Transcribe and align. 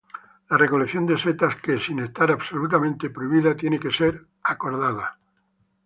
La 0.49 0.57
recolección 0.57 1.05
de 1.05 1.15
setas 1.23 1.57
que, 1.57 1.79
sin 1.79 1.99
estar 1.99 2.31
absolutamente 2.31 3.11
prohibida, 3.11 3.55
tiene 3.55 3.79
que 3.79 3.91
ser 3.93 4.25
acordada. 4.43 5.19